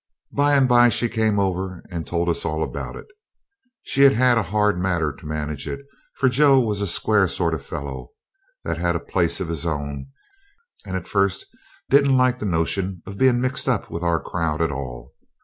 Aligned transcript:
By 0.31 0.55
and 0.55 0.67
by 0.67 0.89
she 0.89 1.07
came 1.07 1.37
over 1.39 1.83
and 1.91 2.07
told 2.07 2.27
us 2.27 2.43
all 2.43 2.63
about 2.63 2.95
it. 2.95 3.05
She'd 3.83 4.13
had 4.13 4.35
a 4.39 4.49
hard 4.49 4.79
matter 4.79 5.13
to 5.13 5.25
manage 5.27 5.67
it, 5.67 5.85
for 6.15 6.27
Joe 6.27 6.59
was 6.59 6.81
a 6.81 6.87
square 6.87 7.27
sort 7.27 7.53
of 7.53 7.63
fellow, 7.63 8.09
that 8.63 8.79
had 8.79 8.95
a 8.95 8.99
place 8.99 9.39
of 9.39 9.47
his 9.47 9.63
own, 9.63 10.07
and 10.87 10.95
at 10.95 11.07
first 11.07 11.45
didn't 11.91 12.17
like 12.17 12.39
the 12.39 12.47
notion 12.47 13.03
of 13.05 13.19
being 13.19 13.39
mixed 13.41 13.69
up 13.69 13.91
with 13.91 14.01
our 14.01 14.19
crowd 14.19 14.59
at 14.59 14.71
all. 14.71 15.13